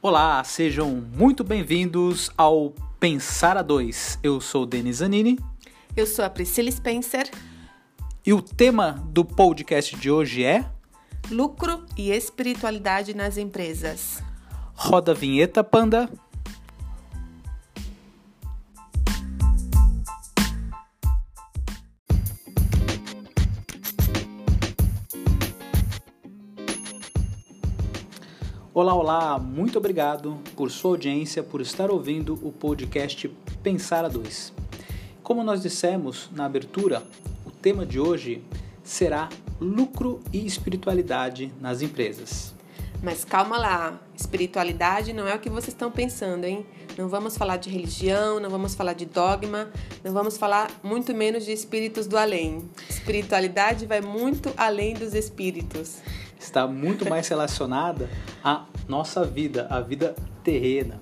[0.00, 4.16] Olá, sejam muito bem-vindos ao Pensar a Dois.
[4.22, 5.36] Eu sou Denis Zanini.
[5.96, 7.28] Eu sou a Priscila Spencer.
[8.24, 10.64] E o tema do podcast de hoje é
[11.28, 14.22] Lucro e espiritualidade nas empresas.
[14.72, 16.08] Roda a vinheta, Panda.
[28.80, 33.28] Olá, olá, muito obrigado por sua audiência, por estar ouvindo o podcast
[33.60, 34.52] Pensar a Dois.
[35.20, 37.02] Como nós dissemos na abertura,
[37.44, 38.40] o tema de hoje
[38.84, 42.54] será lucro e espiritualidade nas empresas.
[43.02, 46.64] Mas calma lá, espiritualidade não é o que vocês estão pensando, hein?
[46.96, 49.72] Não vamos falar de religião, não vamos falar de dogma,
[50.04, 52.62] não vamos falar muito menos de espíritos do além.
[52.88, 55.98] Espiritualidade vai muito além dos espíritos
[56.38, 58.08] está muito mais relacionada
[58.42, 61.00] à nossa vida, à vida terrena.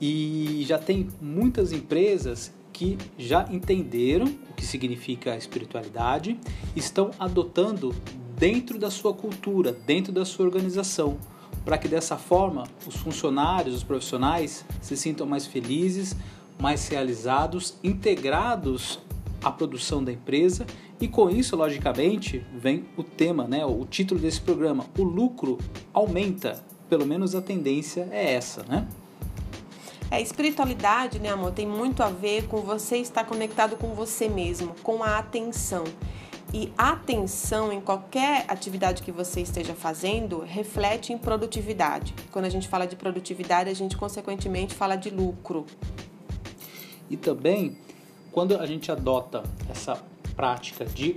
[0.00, 6.38] E já tem muitas empresas que já entenderam o que significa a espiritualidade,
[6.76, 7.92] estão adotando
[8.36, 11.18] dentro da sua cultura, dentro da sua organização,
[11.64, 16.14] para que dessa forma os funcionários, os profissionais se sintam mais felizes,
[16.56, 19.00] mais realizados, integrados
[19.42, 20.64] à produção da empresa
[21.00, 24.86] e com isso, logicamente, vem o tema, né, o título desse programa.
[24.98, 25.58] O lucro
[25.92, 28.86] aumenta, pelo menos a tendência é essa, né?
[30.10, 34.74] É, espiritualidade, né, amor, tem muito a ver com você estar conectado com você mesmo,
[34.82, 35.84] com a atenção.
[36.52, 42.14] E atenção em qualquer atividade que você esteja fazendo reflete em produtividade.
[42.32, 45.66] Quando a gente fala de produtividade, a gente consequentemente fala de lucro.
[47.10, 47.76] E também,
[48.32, 50.02] quando a gente adota essa
[50.38, 51.16] prática de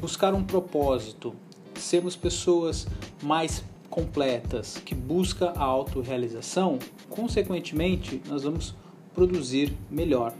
[0.00, 1.32] buscar um propósito,
[1.76, 2.88] sermos pessoas
[3.22, 8.74] mais completas, que busca a autorrealização, consequentemente, nós vamos
[9.14, 10.34] produzir melhor.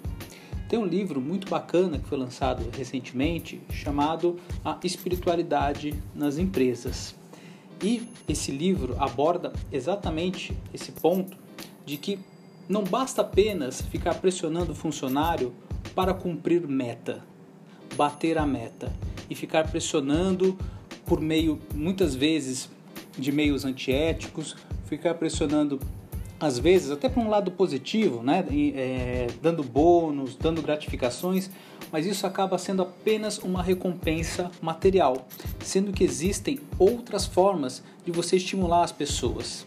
[0.68, 7.14] Tem um livro muito bacana que foi lançado recentemente chamado A Espiritualidade nas Empresas.
[7.80, 11.36] E esse livro aborda exatamente esse ponto
[11.86, 12.18] de que
[12.68, 15.54] não basta apenas ficar pressionando o funcionário
[15.94, 17.22] para cumprir meta
[17.96, 18.92] bater a meta
[19.28, 20.56] e ficar pressionando
[21.04, 22.68] por meio, muitas vezes,
[23.18, 24.56] de meios antiéticos,
[24.86, 25.80] ficar pressionando
[26.40, 28.44] às vezes até para um lado positivo, né?
[28.74, 31.50] É, dando bônus, dando gratificações,
[31.90, 35.26] mas isso acaba sendo apenas uma recompensa material,
[35.60, 39.66] sendo que existem outras formas de você estimular as pessoas.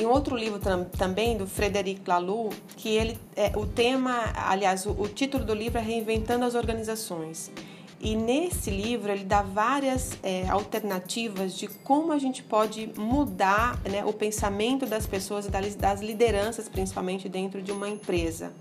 [0.00, 4.92] Tem outro livro tam, também do Frederic Laloux que ele é, o tema, aliás, o,
[4.92, 7.52] o título do livro é Reinventando as Organizações.
[8.00, 14.02] E nesse livro ele dá várias é, alternativas de como a gente pode mudar né,
[14.02, 18.54] o pensamento das pessoas e das lideranças, principalmente dentro de uma empresa.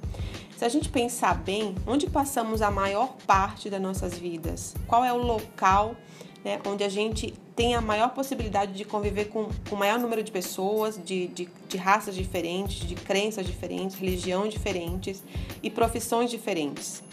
[0.58, 4.76] Se a gente pensar bem, onde passamos a maior parte das nossas vidas?
[4.86, 5.96] Qual é o local
[6.44, 10.32] né, onde a gente tem a maior possibilidade de conviver com o maior número de
[10.32, 15.22] pessoas, de, de, de raças diferentes, de crenças diferentes, religiões diferentes
[15.62, 17.04] e profissões diferentes.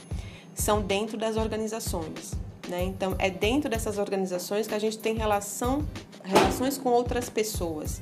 [0.55, 2.35] São dentro das organizações.
[2.69, 2.85] Né?
[2.85, 5.85] Então, é dentro dessas organizações que a gente tem relação,
[6.23, 8.01] relações com outras pessoas.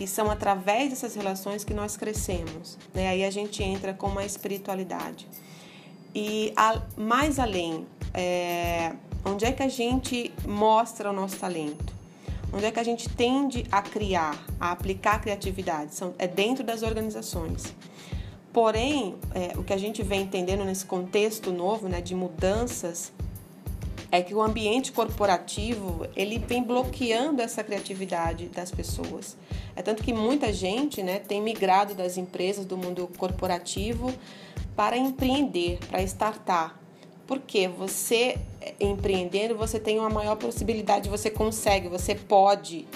[0.00, 2.78] E são através dessas relações que nós crescemos.
[2.94, 3.08] Né?
[3.08, 5.28] Aí a gente entra com uma espiritualidade.
[6.14, 11.92] E a, mais além, é, Onde é que a gente mostra o nosso talento?
[12.52, 15.94] Onde é que a gente tende a criar, a aplicar a criatividade?
[15.94, 17.74] São, é dentro das organizações.
[18.52, 23.12] Porém, é, o que a gente vem entendendo nesse contexto novo né, de mudanças
[24.10, 29.38] é que o ambiente corporativo ele vem bloqueando essa criatividade das pessoas.
[29.74, 34.12] É tanto que muita gente né, tem migrado das empresas do mundo corporativo
[34.76, 36.81] para empreender, para startar.
[37.32, 38.38] Porque você
[38.78, 42.86] empreendendo, você tem uma maior possibilidade, você consegue, você pode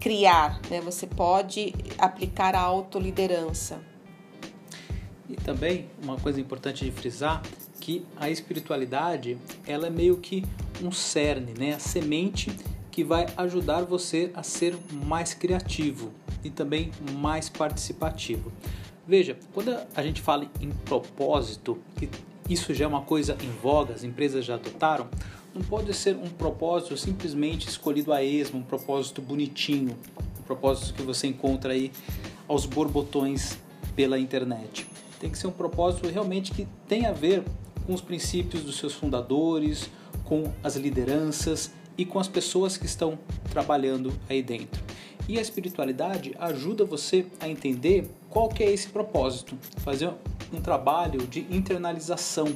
[0.00, 0.80] criar, né?
[0.80, 3.78] Você pode aplicar a autoliderança.
[5.28, 7.42] E também uma coisa importante de frisar
[7.78, 9.36] que a espiritualidade,
[9.66, 10.42] ela é meio que
[10.82, 11.74] um cerne, né?
[11.74, 12.50] A semente
[12.90, 16.10] que vai ajudar você a ser mais criativo
[16.42, 18.50] e também mais participativo.
[19.06, 22.08] Veja, quando a gente fala em propósito, que
[22.48, 25.08] isso já é uma coisa em voga, as empresas já adotaram,
[25.54, 29.96] não pode ser um propósito simplesmente escolhido a esmo, um propósito bonitinho,
[30.38, 31.90] um propósito que você encontra aí
[32.46, 33.58] aos borbotões
[33.94, 34.86] pela internet.
[35.18, 37.42] Tem que ser um propósito realmente que tem a ver
[37.86, 39.90] com os princípios dos seus fundadores,
[40.24, 43.18] com as lideranças e com as pessoas que estão
[43.50, 44.82] trabalhando aí dentro.
[45.28, 50.12] E a espiritualidade ajuda você a entender qual que é esse propósito, fazer
[50.52, 52.48] um trabalho de internalização.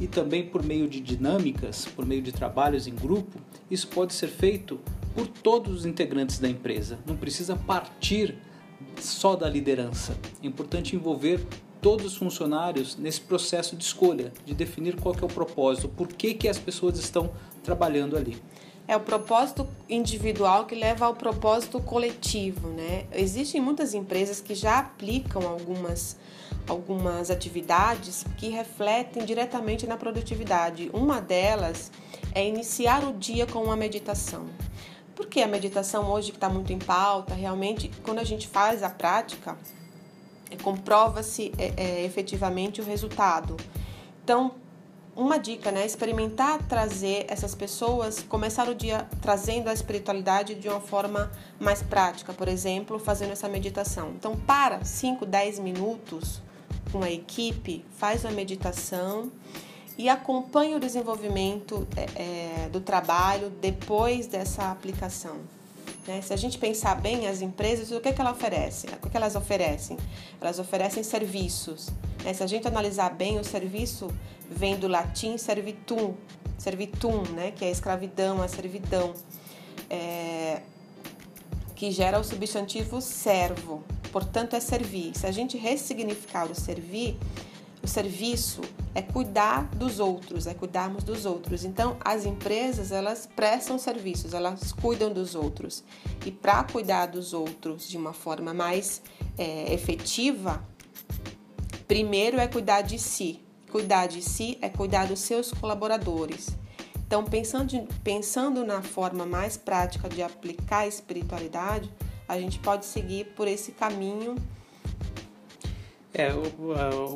[0.00, 3.38] E também por meio de dinâmicas, por meio de trabalhos em grupo,
[3.70, 4.78] isso pode ser feito
[5.14, 6.98] por todos os integrantes da empresa.
[7.06, 8.36] Não precisa partir
[9.00, 10.16] só da liderança.
[10.42, 11.44] É importante envolver
[11.80, 16.34] todos os funcionários nesse processo de escolha, de definir qual é o propósito, por que,
[16.34, 17.30] que as pessoas estão
[17.62, 18.36] trabalhando ali.
[18.88, 23.06] É o propósito individual que leva ao propósito coletivo, né?
[23.12, 26.16] Existem muitas empresas que já aplicam algumas
[26.68, 30.90] algumas atividades que refletem diretamente na produtividade.
[30.92, 31.90] Uma delas
[32.34, 34.46] é iniciar o dia com uma meditação.
[35.14, 38.90] Porque a meditação hoje que está muito em pauta, realmente, quando a gente faz a
[38.90, 39.56] prática,
[40.50, 43.56] é, comprova-se é, é, efetivamente o resultado.
[44.22, 44.52] Então,
[45.16, 45.86] uma dica, né?
[45.86, 52.34] Experimentar trazer essas pessoas, começar o dia trazendo a espiritualidade de uma forma mais prática,
[52.34, 54.10] por exemplo, fazendo essa meditação.
[54.10, 56.42] Então, para 5, 10 minutos
[56.96, 59.30] com a equipe, faz uma meditação
[59.98, 65.36] e acompanha o desenvolvimento é, é, do trabalho depois dessa aplicação.
[66.06, 66.22] Né?
[66.22, 68.86] Se a gente pensar bem, as empresas, o que, é que, ela oferece?
[68.86, 69.98] o que, é que elas oferecem?
[70.40, 71.90] Elas oferecem serviços.
[72.24, 72.32] Né?
[72.32, 74.08] Se a gente analisar bem, o serviço
[74.50, 76.14] vem do latim servitum,
[76.56, 77.50] servitum, né?
[77.50, 79.12] que é a escravidão, a servidão,
[79.90, 80.62] é,
[81.74, 83.84] que gera o substantivo servo.
[84.16, 85.12] Portanto, é servir.
[85.14, 87.18] Se a gente ressignificar o servir,
[87.82, 88.62] o serviço
[88.94, 91.66] é cuidar dos outros, é cuidarmos dos outros.
[91.66, 95.84] Então, as empresas, elas prestam serviços, elas cuidam dos outros.
[96.24, 99.02] E para cuidar dos outros de uma forma mais
[99.36, 100.64] é, efetiva,
[101.86, 103.42] primeiro é cuidar de si.
[103.70, 106.56] Cuidar de si é cuidar dos seus colaboradores.
[107.06, 111.92] Então, pensando, pensando na forma mais prática de aplicar a espiritualidade,
[112.28, 114.36] a gente pode seguir por esse caminho
[116.18, 116.30] é,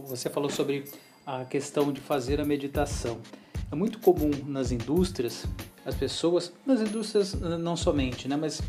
[0.06, 0.84] você falou sobre
[1.26, 3.18] a questão de fazer a meditação.
[3.72, 5.46] É muito comum nas indústrias,
[5.86, 8.60] as pessoas, nas indústrias não somente, né, mas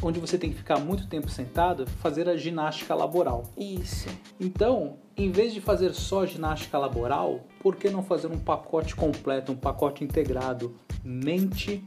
[0.00, 3.50] onde você tem que ficar muito tempo sentado, fazer a ginástica laboral.
[3.58, 4.08] Isso.
[4.38, 9.50] Então, em vez de fazer só ginástica laboral, por que não fazer um pacote completo,
[9.50, 11.82] um pacote integrado, mente,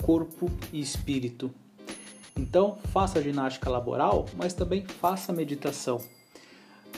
[0.00, 1.52] corpo e espírito?
[2.38, 6.00] Então, faça ginástica laboral, mas também faça meditação.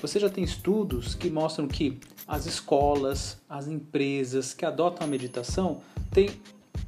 [0.02, 1.98] Você já tem estudos que mostram que
[2.28, 6.30] as escolas, as empresas que adotam a meditação têm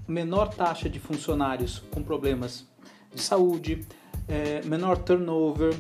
[0.07, 2.67] menor taxa de funcionários com problemas
[3.15, 3.87] de saúde,
[4.29, 5.75] é, menor turnover,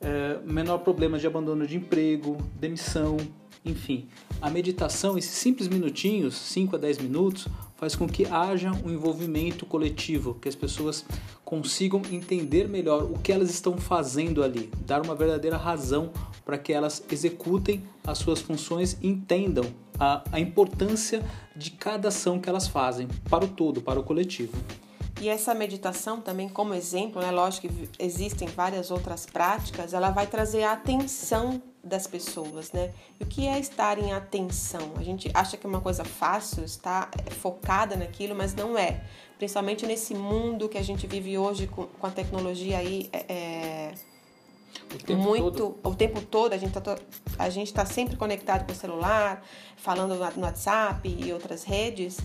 [0.00, 3.16] é, menor problema de abandono de emprego, demissão,
[3.64, 4.08] enfim.
[4.40, 7.48] A meditação, esses simples minutinhos, 5 a 10 minutos,
[7.80, 11.02] faz com que haja um envolvimento coletivo, que as pessoas
[11.42, 16.12] consigam entender melhor o que elas estão fazendo ali, dar uma verdadeira razão
[16.44, 19.64] para que elas executem as suas funções e entendam
[19.98, 21.24] a, a importância
[21.56, 24.52] de cada ação que elas fazem para o todo, para o coletivo.
[25.18, 30.26] E essa meditação também, como exemplo, né, lógico que existem várias outras práticas, ela vai
[30.26, 32.92] trazer a atenção das pessoas, né?
[33.18, 34.92] E o que é estar em atenção?
[34.96, 39.02] A gente acha que é uma coisa fácil, estar focada naquilo, mas não é.
[39.38, 43.94] Principalmente nesse mundo que a gente vive hoje com, com a tecnologia aí é, é
[45.08, 45.52] o muito.
[45.52, 45.78] todo.
[45.84, 46.96] o tempo todo a gente está
[47.38, 49.42] a gente está sempre conectado com o celular
[49.76, 52.18] falando no WhatsApp e outras redes.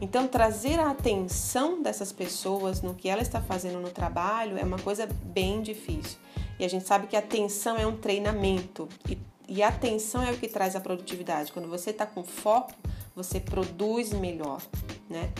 [0.00, 4.78] Então trazer a atenção dessas pessoas no que ela está fazendo no trabalho é uma
[4.78, 6.18] coisa bem difícil.
[6.58, 8.88] E a gente sabe que a atenção é um treinamento.
[9.08, 11.52] E, e a atenção é o que traz a produtividade.
[11.52, 12.72] Quando você está com foco
[13.14, 14.60] você produz melhor
[15.08, 15.30] né?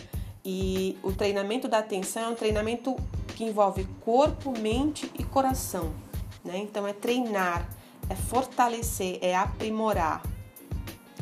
[0.45, 2.95] E o treinamento da atenção é um treinamento
[3.29, 6.04] que envolve corpo, mente e coração
[6.45, 6.59] né?
[6.59, 7.69] Então é treinar,
[8.09, 10.23] é fortalecer, é aprimorar.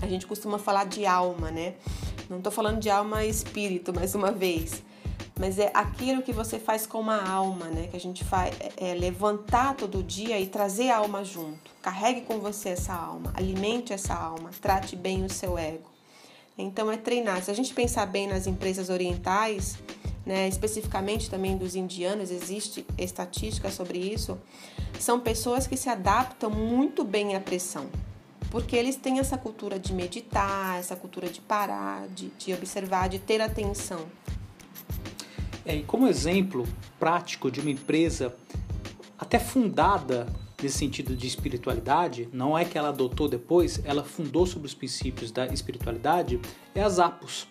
[0.00, 1.74] A gente costuma falar de alma, né?
[2.28, 4.82] Não estou falando de alma e espírito, mais uma vez,
[5.38, 7.88] mas é aquilo que você faz com uma alma, né?
[7.88, 11.70] Que a gente faz é, é levantar todo dia e trazer a alma junto.
[11.80, 15.90] Carregue com você essa alma, alimente essa alma, trate bem o seu ego.
[16.56, 17.42] Então é treinar.
[17.42, 19.78] Se a gente pensar bem nas empresas orientais,
[20.24, 24.38] né, especificamente também dos indianos, existe estatística sobre isso,
[24.98, 27.86] são pessoas que se adaptam muito bem à pressão,
[28.50, 33.18] porque eles têm essa cultura de meditar, essa cultura de parar, de, de observar, de
[33.18, 34.06] ter atenção.
[35.64, 36.66] É, e como exemplo
[36.98, 38.34] prático de uma empresa
[39.18, 40.26] até fundada
[40.60, 45.32] nesse sentido de espiritualidade, não é que ela adotou depois, ela fundou sobre os princípios
[45.32, 46.40] da espiritualidade,
[46.74, 47.48] é a Zappos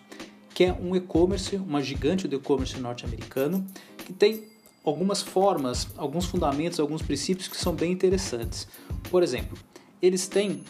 [0.54, 3.66] que é um e-commerce, uma gigante do e-commerce norte-americano,
[3.98, 4.44] que tem
[4.84, 8.66] algumas formas, alguns fundamentos, alguns princípios que são bem interessantes.
[9.10, 9.56] Por exemplo,
[10.00, 10.62] eles têm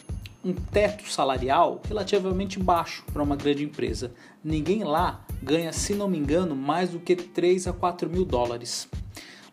[0.45, 4.13] um teto salarial relativamente baixo para uma grande empresa.
[4.43, 8.89] Ninguém lá ganha, se não me engano, mais do que 3 a 4 mil dólares.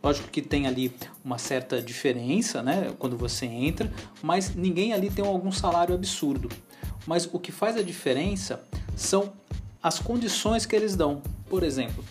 [0.01, 0.93] Lógico que tem ali
[1.23, 3.91] uma certa diferença, né, quando você entra,
[4.23, 6.49] mas ninguém ali tem algum salário absurdo.
[7.05, 8.63] Mas o que faz a diferença
[8.95, 9.33] são
[9.81, 11.21] as condições que eles dão.
[11.49, 12.03] Por exemplo,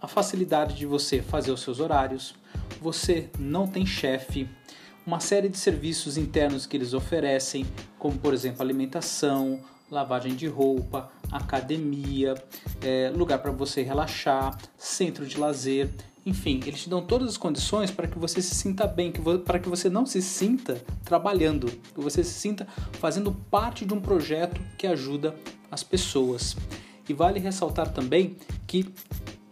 [0.00, 2.34] a facilidade de você fazer os seus horários,
[2.80, 4.48] você não tem chefe,
[5.06, 7.66] uma série de serviços internos que eles oferecem,
[7.98, 12.34] como por exemplo alimentação, lavagem de roupa, academia,
[12.82, 15.90] é, lugar para você relaxar, centro de lazer,
[16.26, 19.12] enfim, eles te dão todas as condições para que você se sinta bem,
[19.44, 24.00] para que você não se sinta trabalhando, que você se sinta fazendo parte de um
[24.00, 25.34] projeto que ajuda
[25.70, 26.56] as pessoas.
[27.08, 28.86] E vale ressaltar também que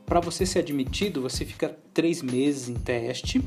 [0.06, 3.42] para você ser admitido, você fica três meses em teste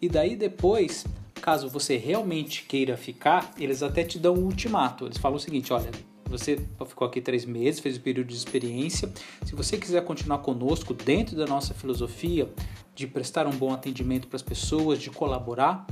[0.00, 1.04] e daí depois
[1.40, 5.06] Caso você realmente queira ficar, eles até te dão um ultimato.
[5.06, 5.90] Eles falam o seguinte: olha,
[6.26, 9.10] você ficou aqui três meses, fez o período de experiência.
[9.44, 12.48] Se você quiser continuar conosco dentro da nossa filosofia
[12.94, 15.86] de prestar um bom atendimento para as pessoas, de colaborar,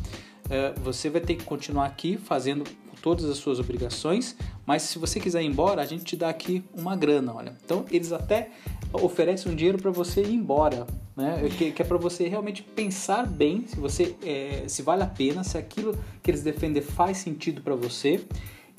[0.83, 2.65] você vai ter que continuar aqui fazendo
[3.03, 4.37] todas as suas obrigações,
[4.67, 7.57] mas se você quiser ir embora, a gente te dá aqui uma grana, olha.
[7.65, 8.51] Então eles até
[8.93, 10.87] oferecem um dinheiro para você ir embora,
[11.17, 11.49] né?
[11.57, 15.45] Que, que é para você realmente pensar bem se você é, se vale a pena,
[15.45, 18.25] se aquilo que eles defendem faz sentido para você.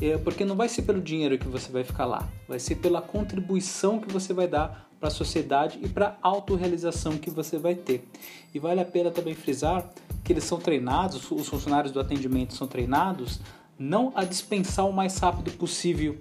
[0.02, 3.02] É, porque não vai ser pelo dinheiro que você vai ficar lá, vai ser pela
[3.02, 7.76] contribuição que você vai dar para a sociedade e para a autorrealização que você vai
[7.76, 8.08] ter.
[8.54, 9.90] E vale a pena também frisar
[10.24, 13.40] que eles são treinados, os funcionários do atendimento são treinados
[13.80, 16.18] não a dispensar o mais rápido possível,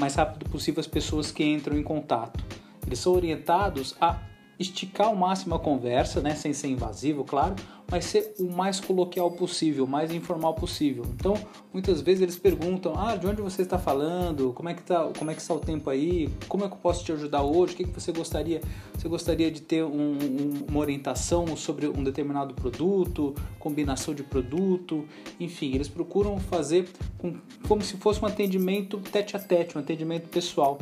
[0.00, 2.42] mais rápido possível as pessoas que entram em contato.
[2.86, 4.18] Eles são orientados a
[4.58, 7.54] esticar ao máximo a conversa, né, sem ser invasivo, claro,
[7.90, 11.04] mas ser o mais coloquial possível, o mais informal possível.
[11.14, 11.34] Então,
[11.72, 14.52] muitas vezes eles perguntam: "Ah, de onde você está falando?
[14.52, 16.28] Como é que tá, como é que está o tempo aí?
[16.48, 17.74] Como é que eu posso te ajudar hoje?
[17.74, 18.60] O que, que você gostaria?
[18.94, 25.04] Você gostaria de ter um, um, uma orientação sobre um determinado produto, combinação de produto,
[25.38, 27.36] enfim, eles procuram fazer com,
[27.68, 30.78] como se fosse um atendimento tete a tete, um atendimento pessoal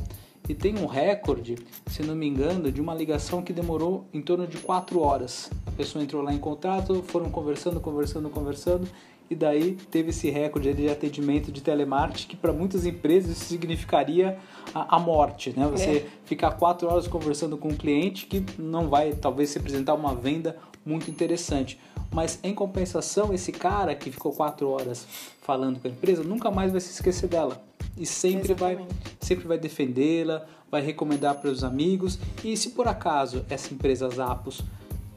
[0.52, 1.56] e tem um recorde,
[1.86, 5.50] se não me engano, de uma ligação que demorou em torno de 4 horas.
[5.66, 8.86] A pessoa entrou lá em contato, foram conversando, conversando, conversando
[9.30, 14.36] e daí teve esse recorde de atendimento de telemarketing que para muitas empresas isso significaria
[14.74, 15.66] a, a morte, né?
[15.68, 16.06] Você é.
[16.26, 21.10] ficar quatro horas conversando com um cliente que não vai talvez representar uma venda muito
[21.10, 21.80] interessante.
[22.10, 25.06] Mas em compensação, esse cara que ficou quatro horas
[25.40, 28.78] falando com a empresa nunca mais vai se esquecer dela e sempre Exatamente.
[28.86, 34.08] vai sempre vai defendê-la, vai recomendar para os amigos e se por acaso essa empresa
[34.08, 34.62] Zappos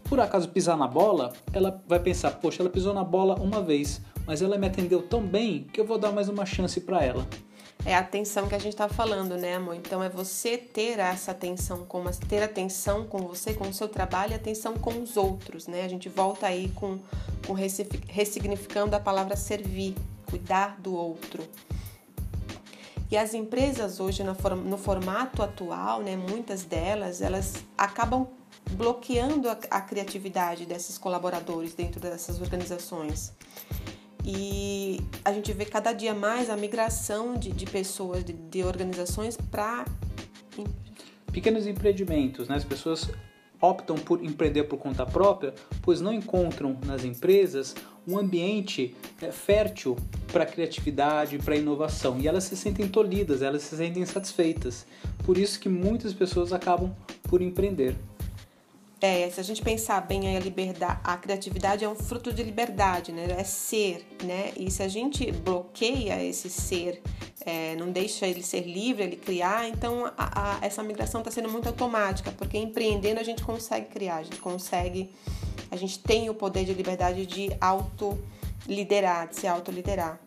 [0.05, 4.01] por acaso pisar na bola, ela vai pensar, poxa, ela pisou na bola uma vez,
[4.25, 7.27] mas ela me atendeu tão bem que eu vou dar mais uma chance para ela.
[7.83, 9.75] É a atenção que a gente está falando, né, amor?
[9.75, 14.31] Então é você ter essa atenção, com ter atenção com você, com o seu trabalho
[14.31, 15.83] e atenção com os outros, né?
[15.83, 16.97] A gente volta aí com,
[17.45, 19.93] com ressignificando a palavra servir,
[20.25, 21.43] cuidar do outro.
[23.09, 28.27] E as empresas hoje no formato atual, né, muitas delas, elas acabam
[28.71, 33.31] bloqueando a, a criatividade desses colaboradores dentro dessas organizações.
[34.23, 39.37] E a gente vê cada dia mais a migração de, de pessoas, de, de organizações
[39.37, 39.85] para
[41.31, 42.55] pequenos empreendimentos, né?
[42.55, 43.11] As pessoas
[43.65, 47.75] optam por empreender por conta própria, pois não encontram nas empresas
[48.07, 49.97] um ambiente é, fértil
[50.31, 54.85] para criatividade, para inovação, e elas se sentem tolhidas, elas se sentem satisfeitas.
[55.25, 56.93] Por isso que muitas pessoas acabam
[57.23, 57.95] por empreender.
[59.01, 63.11] É, se a gente pensar bem a liberdade, a criatividade é um fruto de liberdade,
[63.11, 63.27] né?
[63.37, 64.53] É ser, né?
[64.57, 67.01] E se a gente bloqueia esse ser,
[67.45, 71.49] é, não deixa ele ser livre, ele criar, então a, a, essa migração está sendo
[71.49, 75.11] muito automática, porque empreendendo a gente consegue criar, a gente consegue,
[75.69, 78.17] a gente tem o poder de liberdade de auto
[78.67, 80.19] liderar, de se autoliderar.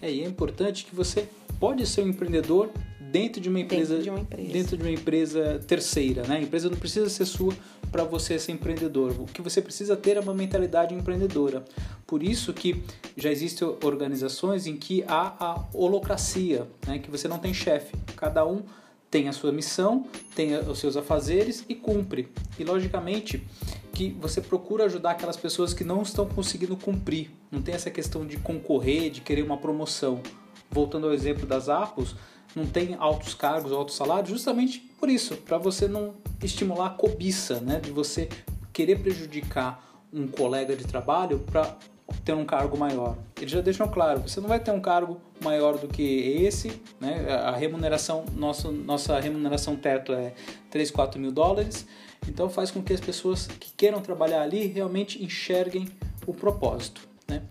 [0.00, 1.28] É, e é importante que você
[1.60, 4.90] pode ser um empreendedor dentro de uma empresa, dentro de uma empresa, dentro de uma
[4.90, 6.36] empresa terceira, né?
[6.36, 7.54] A empresa não precisa ser sua
[7.92, 9.12] para você ser empreendedor.
[9.20, 11.62] O que você precisa ter é uma mentalidade empreendedora.
[12.06, 12.82] Por isso que
[13.16, 16.98] já existem organizações em que há a holocracia, né?
[16.98, 18.62] Que você não tem chefe, cada um
[19.10, 22.30] tem a sua missão, tem os seus afazeres e cumpre.
[22.58, 23.46] E logicamente
[23.92, 27.30] que você procura ajudar aquelas pessoas que não estão conseguindo cumprir.
[27.50, 30.22] Não tem essa questão de concorrer, de querer uma promoção.
[30.70, 32.16] Voltando ao exemplo das Apos,
[32.54, 37.60] não tem altos cargos, altos salários, justamente por isso, para você não estimular a cobiça,
[37.60, 38.28] né, de você
[38.72, 41.76] querer prejudicar um colega de trabalho para
[42.24, 43.16] ter um cargo maior.
[43.36, 47.26] Eles já deixam claro, você não vai ter um cargo maior do que esse, né?
[47.30, 50.34] A remuneração, nossa, nossa remuneração teto é
[50.70, 51.86] 3, 4 mil dólares,
[52.28, 55.88] então faz com que as pessoas que queiram trabalhar ali realmente enxerguem
[56.26, 57.00] o propósito,
[57.32, 57.42] né?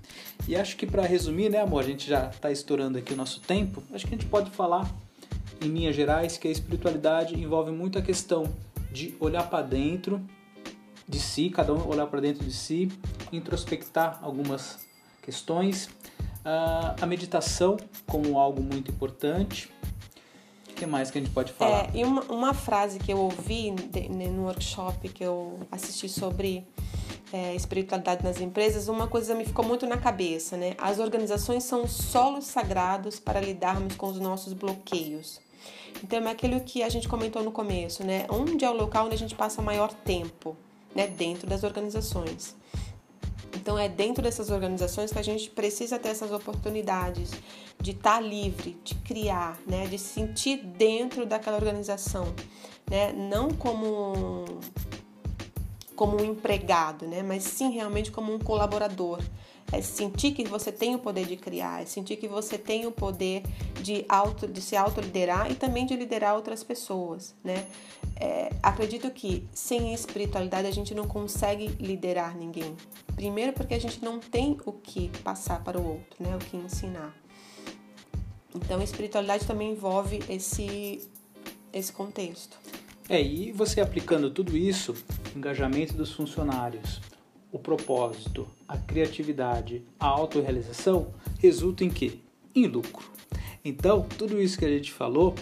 [0.47, 3.39] E acho que para resumir, né, amor, a gente já está estourando aqui o nosso
[3.41, 4.89] tempo, acho que a gente pode falar
[5.61, 8.43] em linhas gerais que a espiritualidade envolve muito a questão
[8.91, 10.21] de olhar para dentro
[11.07, 12.91] de si, cada um olhar para dentro de si,
[13.31, 14.79] introspectar algumas
[15.21, 19.69] questões, uh, a meditação como algo muito importante.
[20.69, 21.89] O que mais que a gente pode falar?
[21.93, 23.71] É, e uma, uma frase que eu ouvi
[24.09, 26.65] no workshop que eu assisti sobre
[27.33, 30.75] é, espiritualidade nas empresas, uma coisa me ficou muito na cabeça, né?
[30.77, 35.39] As organizações são solos sagrados para lidarmos com os nossos bloqueios.
[36.03, 38.25] Então é aquilo que a gente comentou no começo, né?
[38.29, 40.57] Onde é o local onde a gente passa maior tempo,
[40.95, 41.07] né?
[41.07, 42.55] Dentro das organizações.
[43.55, 47.31] Então é dentro dessas organizações que a gente precisa ter essas oportunidades
[47.79, 49.87] de estar tá livre, de criar, né?
[49.87, 52.33] De se sentir dentro daquela organização,
[52.89, 53.13] né?
[53.13, 54.45] Não como
[55.95, 57.21] como um empregado, né?
[57.21, 59.19] Mas sim realmente como um colaborador
[59.71, 62.91] é sentir que você tem o poder de criar, é sentir que você tem o
[62.91, 63.41] poder
[63.81, 67.65] de, auto, de se autoliderar e também de liderar outras pessoas, né?
[68.19, 72.75] É, acredito que sem espiritualidade a gente não consegue liderar ninguém.
[73.15, 76.35] Primeiro porque a gente não tem o que passar para o outro, né?
[76.35, 77.15] O que ensinar.
[78.53, 81.09] Então, espiritualidade também envolve esse,
[81.71, 82.59] esse contexto.
[83.11, 84.95] É, e você aplicando tudo isso,
[85.35, 87.01] engajamento dos funcionários,
[87.51, 92.19] o propósito, a criatividade, a autorrealização, resulta em quê?
[92.55, 93.11] Em lucro.
[93.65, 95.35] Então, tudo isso que a gente falou,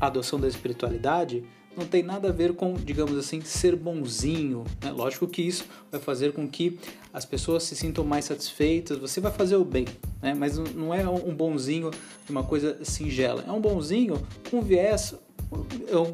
[0.00, 1.42] a adoção da espiritualidade,
[1.76, 4.62] não tem nada a ver com, digamos assim, ser bonzinho.
[4.80, 4.92] Né?
[4.92, 6.78] Lógico que isso vai fazer com que
[7.12, 9.86] as pessoas se sintam mais satisfeitas, você vai fazer o bem,
[10.22, 10.34] né?
[10.34, 11.90] mas não é um bonzinho
[12.24, 15.16] de uma coisa singela, é um bonzinho com viés,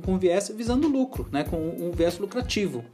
[0.04, 1.44] com viés visando lucro, né?
[1.44, 2.84] com um viés lucrativo.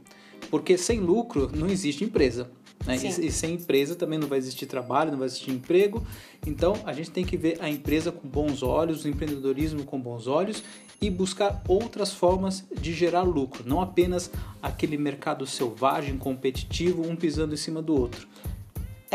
[0.49, 2.49] Porque sem lucro não existe empresa.
[2.85, 2.97] Né?
[2.97, 6.05] E, e, sem empresa também não vai existir trabalho, não vai existir emprego.
[6.45, 10.27] Então a gente tem que ver a empresa com bons olhos, o empreendedorismo com bons
[10.27, 10.63] olhos
[11.01, 14.31] e buscar outras formas de gerar lucro, não apenas
[14.61, 18.27] aquele mercado selvagem, competitivo, um pisando em cima do outro.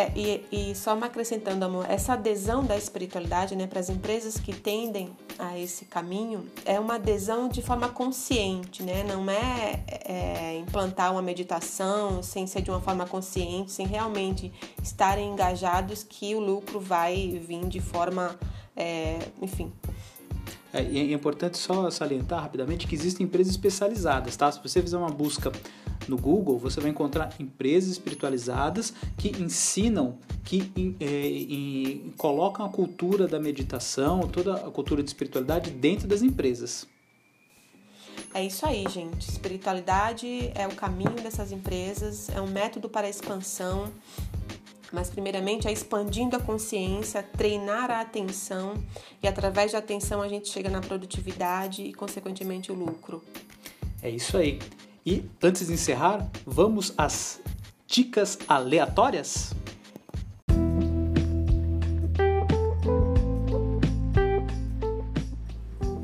[0.00, 4.38] É, e, e só me acrescentando, amor, essa adesão da espiritualidade né, para as empresas
[4.38, 9.04] que tendem a esse caminho é uma adesão de forma consciente, né?
[9.04, 14.50] não é, é implantar uma meditação sem ser de uma forma consciente, sem realmente
[14.82, 18.38] estarem engajados que o lucro vai vir de forma,
[18.74, 19.70] é, enfim,
[20.72, 24.50] é, é, importante só salientar rapidamente que existem empresas especializadas, tá?
[24.50, 25.52] Se você fizer uma busca
[26.08, 33.38] no Google, você vai encontrar empresas espiritualizadas que ensinam, que é, colocam a cultura da
[33.38, 36.86] meditação, toda a cultura de espiritualidade dentro das empresas.
[38.32, 39.28] É isso aí, gente.
[39.28, 43.92] Espiritualidade é o caminho dessas empresas, é um método para a expansão,
[44.92, 48.74] mas primeiramente é expandindo a consciência, treinar a atenção
[49.22, 53.22] e através da atenção a gente chega na produtividade e consequentemente o lucro.
[54.02, 54.58] É isso aí.
[55.04, 57.40] E antes de encerrar, vamos às
[57.86, 59.54] dicas aleatórias?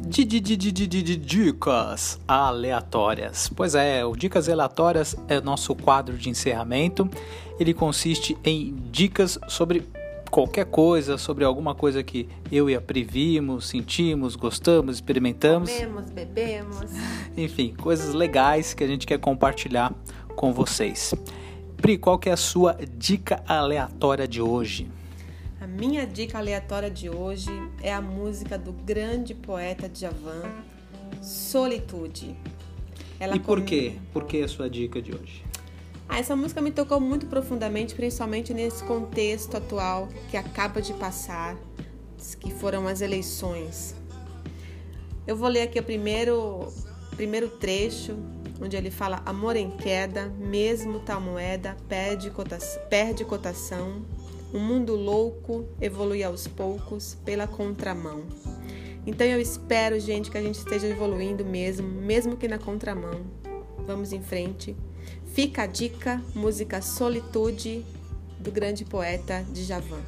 [0.09, 3.51] Dicas aleatórias.
[3.55, 7.07] Pois é, o Dicas Aleatórias é nosso quadro de encerramento.
[7.61, 9.87] Ele consiste em dicas sobre
[10.31, 15.71] qualquer coisa, sobre alguma coisa que eu e a Pri vimos, sentimos, gostamos, experimentamos.
[15.71, 16.91] Comemos, bebemos.
[17.37, 19.93] Enfim, coisas legais que a gente quer compartilhar
[20.35, 21.15] com vocês.
[21.77, 24.89] Pri, qual que é a sua dica aleatória de hoje?
[25.61, 27.51] A minha dica aleatória de hoje
[27.83, 30.43] é a música do grande poeta Djavan,
[31.23, 32.37] Solitude.
[33.19, 33.67] Ela e por com...
[33.67, 33.95] quê?
[34.13, 35.43] Por que a sua dica de hoje?
[36.09, 41.57] Ah, essa música me tocou muito profundamente, principalmente nesse contexto atual que acaba de passar,
[42.41, 43.95] que foram as eleições.
[45.27, 46.73] Eu vou ler aqui o primeiro,
[47.17, 48.17] primeiro trecho,
[48.61, 54.05] onde ele fala: Amor em queda, mesmo tal moeda perde cotação, perde cotação
[54.53, 58.25] o mundo louco evolui aos poucos pela contramão.
[59.07, 63.21] Então eu espero, gente, que a gente esteja evoluindo mesmo, mesmo que na contramão.
[63.87, 64.77] Vamos em frente.
[65.37, 67.85] Fica a dica, música Solitude
[68.41, 70.01] do grande poeta Djavan.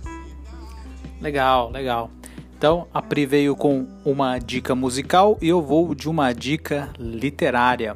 [1.20, 2.10] Legal, legal.
[2.56, 7.94] Então a Pri veio com uma dica musical e eu vou de uma dica literária.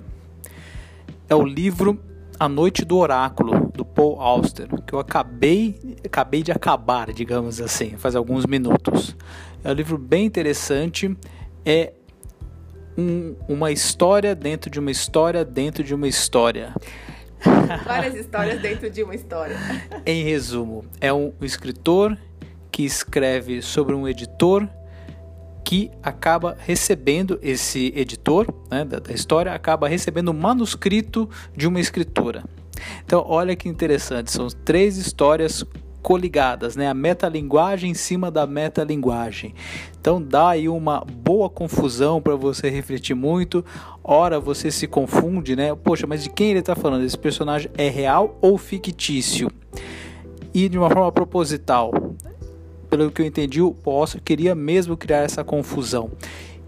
[1.27, 1.99] É o livro
[2.39, 7.97] A Noite do Oráculo, do Paul Auster, que eu acabei, acabei de acabar, digamos assim,
[7.97, 9.17] faz alguns minutos.
[9.65, 11.17] É um livro bem interessante,
[11.65, 11.95] é
[12.99, 16.75] um, uma história dentro de uma história dentro de uma história.
[17.85, 19.57] Várias histórias dentro de uma história.
[20.07, 22.17] em resumo, é um escritor
[22.71, 24.69] que escreve sobre um editor
[25.65, 31.81] que acaba recebendo esse editor né, da, da, história acaba recebendo o manuscrito de uma
[31.81, 32.45] escritura.
[33.05, 35.65] Então, olha que interessante, são três histórias
[36.03, 36.89] coligadas, né?
[36.89, 39.55] A metalinguagem em cima da metalinguagem.
[40.01, 43.65] Então dá aí uma boa confusão para você refletir muito.
[44.03, 45.75] Ora você se confunde, né?
[45.75, 47.05] Poxa, mas de quem ele está falando?
[47.05, 49.51] Esse personagem é real ou fictício?
[50.53, 51.93] E de uma forma proposital
[52.91, 56.11] pelo que eu entendi, o Poço queria mesmo criar essa confusão.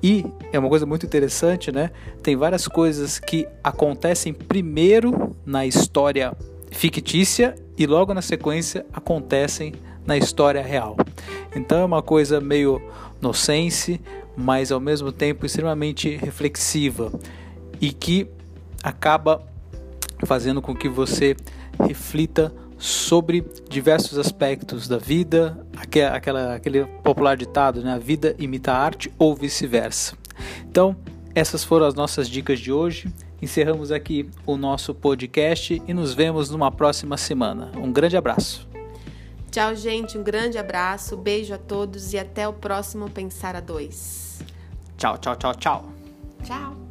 [0.03, 1.91] E é uma coisa muito interessante, né?
[2.23, 6.35] Tem várias coisas que acontecem primeiro na história
[6.71, 9.75] fictícia e logo na sequência acontecem
[10.07, 10.97] na história real.
[11.55, 12.81] Então é uma coisa meio
[13.21, 14.01] nonsense,
[14.37, 17.13] mas ao mesmo tempo extremamente reflexiva
[17.81, 18.29] e que
[18.83, 19.43] acaba
[20.27, 21.37] fazendo com que você
[21.81, 27.95] reflita sobre diversos aspectos da vida, aquela, aquele popular ditado, né?
[27.95, 30.17] A vida imita a arte ou vice-versa.
[30.69, 30.97] Então,
[31.35, 33.09] essas foram as nossas dicas de hoje.
[33.45, 37.71] Encerramos aqui o nosso podcast e nos vemos numa próxima semana.
[37.77, 38.67] Um grande abraço.
[39.51, 40.17] Tchau, gente.
[40.17, 41.15] Um grande abraço.
[41.15, 44.41] Beijo a todos e até o próximo Pensar a Dois.
[44.97, 45.85] Tchau, tchau, tchau, tchau.
[46.43, 46.84] Tchau.